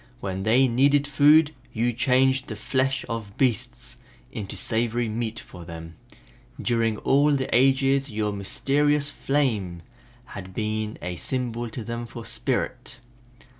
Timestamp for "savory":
4.57-5.07